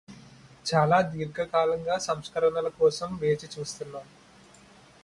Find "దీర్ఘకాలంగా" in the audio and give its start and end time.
1.09-1.97